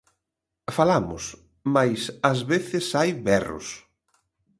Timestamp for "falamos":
0.77-1.23